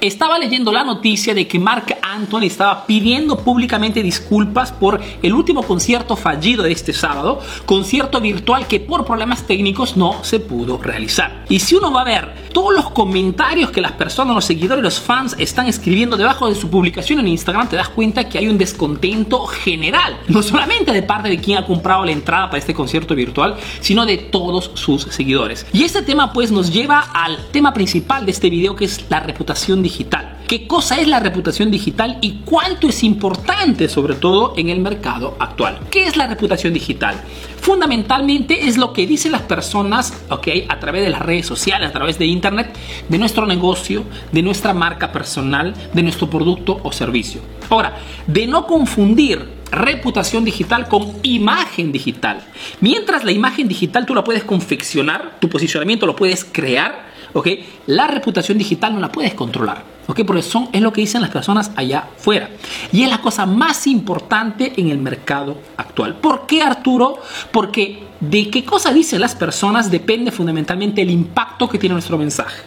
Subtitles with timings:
[0.00, 5.64] Estaba leyendo la noticia de que Mark Anthony estaba pidiendo públicamente disculpas por el último
[5.64, 11.44] concierto fallido de este sábado, concierto virtual que por problemas técnicos no se pudo realizar.
[11.48, 15.00] Y si uno va a ver todos los comentarios que las personas, los seguidores, los
[15.00, 18.58] fans están escribiendo debajo de su publicación en Instagram, te das cuenta que hay un
[18.58, 23.14] descontento general, no solamente de parte de quien ha comprado la entrada para este concierto
[23.14, 25.66] virtual, sino de todos sus seguidores.
[25.72, 29.20] Y este tema pues nos lleva al tema principal de este video que es la
[29.20, 30.27] reputación digital.
[30.48, 35.36] ¿Qué cosa es la reputación digital y cuánto es importante sobre todo en el mercado
[35.38, 35.78] actual?
[35.90, 37.20] ¿Qué es la reputación digital?
[37.60, 40.48] Fundamentalmente es lo que dicen las personas, ¿ok?
[40.70, 42.74] A través de las redes sociales, a través de internet,
[43.10, 47.42] de nuestro negocio, de nuestra marca personal, de nuestro producto o servicio.
[47.68, 52.40] Ahora, de no confundir reputación digital con imagen digital.
[52.80, 57.48] Mientras la imagen digital tú la puedes confeccionar, tu posicionamiento lo puedes crear, ¿ok?
[57.86, 60.20] La reputación digital no la puedes controlar, ¿ok?
[60.26, 62.50] Porque son, es lo que dicen las personas allá afuera.
[62.92, 66.16] Y es la cosa más importante en el mercado actual.
[66.16, 67.18] ¿Por qué, Arturo?
[67.50, 72.62] Porque de qué cosa dicen las personas depende fundamentalmente el impacto que tiene nuestro mensaje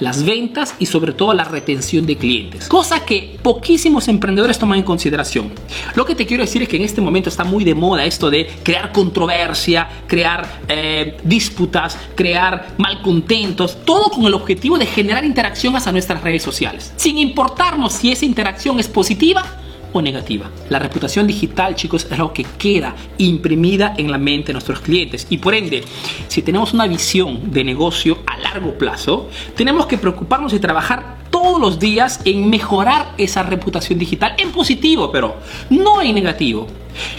[0.00, 4.84] las ventas y sobre todo la retención de clientes, cosa que poquísimos emprendedores toman en
[4.84, 5.52] consideración.
[5.94, 8.30] Lo que te quiero decir es que en este momento está muy de moda esto
[8.30, 15.76] de crear controversia, crear eh, disputas, crear malcontentos, todo con el objetivo de generar interacción
[15.76, 19.44] hacia nuestras redes sociales, sin importarnos si esa interacción es positiva
[19.92, 20.50] o negativa.
[20.68, 25.26] La reputación digital, chicos, es algo que queda imprimida en la mente de nuestros clientes
[25.30, 25.82] y por ende,
[26.28, 31.60] si tenemos una visión de negocio a largo plazo, tenemos que preocuparnos y trabajar todos
[31.60, 35.36] los días en mejorar esa reputación digital en positivo, pero
[35.70, 36.66] no en negativo.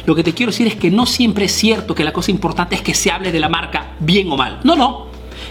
[0.06, 2.76] Lo que te quiero decir es que no siempre es cierto que la cosa importante
[2.76, 4.60] es que se hable de la marca bien o mal.
[4.64, 5.08] No, no.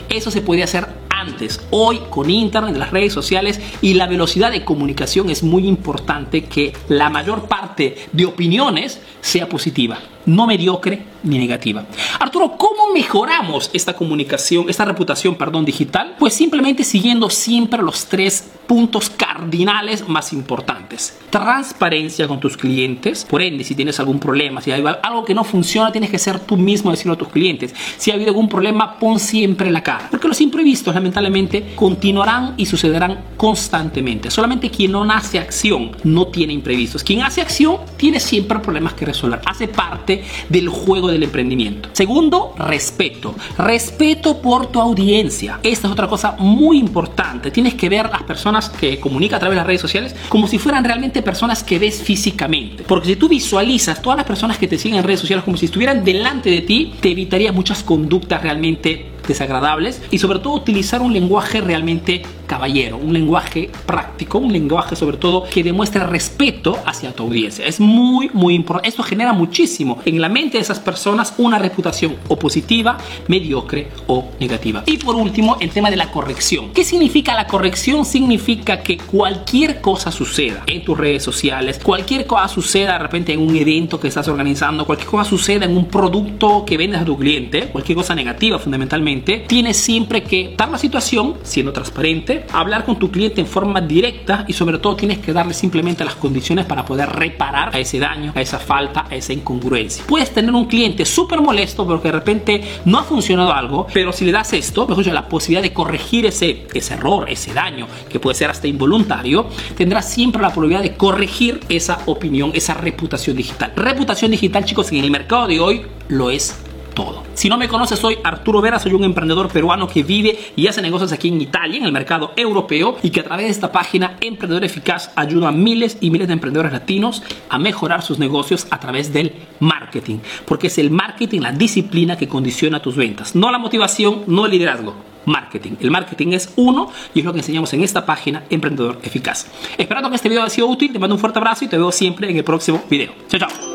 [0.08, 1.60] Eso se puede hacer antes.
[1.70, 6.72] Hoy con Internet, las redes sociales y la velocidad de comunicación es muy importante que
[6.88, 11.84] la mayor parte de opiniones sea positiva, no mediocre ni negativa.
[12.18, 16.16] Arturo, ¿cómo mejoramos esta comunicación, esta reputación, perdón, digital?
[16.18, 21.18] Pues simplemente siguiendo siempre los tres puntos cardinales más importantes.
[21.28, 23.26] Transparencia con tus clientes.
[23.28, 26.38] Por ende, si tienes algún problema, si hay algo que no funciona, tienes que ser
[26.38, 27.74] tú mismo decirlo a tus clientes.
[27.96, 30.06] Si ha habido algún problema, pon siempre la cara.
[30.08, 34.30] Porque los imprevistos, lamentablemente, continuarán y sucederán constantemente.
[34.30, 37.02] Solamente quien no hace acción no tiene imprevistos.
[37.02, 39.40] Quien hace acción tiene siempre problemas que resolver.
[39.46, 41.88] Hace parte del juego del emprendimiento.
[41.92, 43.34] Segundo, respeto.
[43.58, 45.58] Respeto por tu audiencia.
[45.60, 47.50] Esta es otra cosa muy importante.
[47.50, 50.58] Tienes que ver las personas que comunican a través de las redes sociales como si
[50.58, 52.84] fueran realmente personas que ves físicamente.
[52.84, 55.66] Porque si tú visualizas todas las personas que te siguen en redes sociales como si
[55.66, 61.12] estuvieran delante de ti, te evitaría muchas conductas realmente desagradables y sobre todo utilizar un
[61.12, 67.22] lenguaje realmente caballero, un lenguaje práctico, un lenguaje sobre todo que demuestre respeto hacia tu
[67.22, 67.64] audiencia.
[67.64, 68.88] Es muy, muy importante.
[68.88, 72.98] Esto genera muchísimo en la mente de esas personas una reputación o positiva,
[73.28, 74.82] mediocre o negativa.
[74.86, 76.72] Y por último, el tema de la corrección.
[76.72, 78.04] ¿Qué significa la corrección?
[78.04, 83.40] Significa que cualquier cosa suceda en tus redes sociales, cualquier cosa suceda de repente en
[83.40, 87.16] un evento que estás organizando, cualquier cosa suceda en un producto que vendes a tu
[87.16, 92.98] cliente, cualquier cosa negativa fundamentalmente, tienes siempre que dar la situación siendo transparente, hablar con
[92.98, 96.84] tu cliente en forma directa y sobre todo tienes que darle simplemente las condiciones para
[96.84, 100.04] poder reparar a ese daño, a esa falta, a esa incongruencia.
[100.06, 104.24] Puedes tener un cliente súper molesto porque de repente no ha funcionado algo, pero si
[104.24, 108.20] le das esto, mejor dicho, la posibilidad de corregir ese, ese error, ese daño, que
[108.20, 113.72] puede ser hasta involuntario, tendrás siempre la probabilidad de corregir esa opinión, esa reputación digital.
[113.76, 116.58] Reputación digital, chicos, en el mercado de hoy lo es
[117.00, 117.22] todo.
[117.32, 120.82] Si no me conoces, soy Arturo Vera, soy un emprendedor peruano que vive y hace
[120.82, 124.16] negocios aquí en Italia, en el mercado europeo, y que a través de esta página
[124.20, 128.78] Emprendedor Eficaz ayuda a miles y miles de emprendedores latinos a mejorar sus negocios a
[128.78, 130.18] través del marketing.
[130.44, 134.52] Porque es el marketing, la disciplina que condiciona tus ventas, no la motivación, no el
[134.52, 134.94] liderazgo
[135.24, 135.72] marketing.
[135.80, 139.46] El marketing es uno y es lo que enseñamos en esta página Emprendedor Eficaz.
[139.78, 141.92] Esperando que este video haya sido útil, te mando un fuerte abrazo y te veo
[141.92, 143.12] siempre en el próximo video.
[143.28, 143.69] Chao, chao.